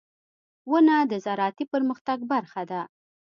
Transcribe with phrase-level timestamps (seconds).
[0.71, 2.81] •ونه د زراعتي پرمختګ برخه ده.